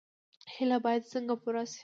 هیلې 0.53 0.77
باید 0.85 1.09
څنګه 1.11 1.35
پوره 1.41 1.63
شي؟ 1.71 1.79